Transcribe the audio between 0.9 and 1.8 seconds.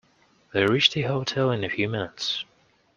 the hotel in a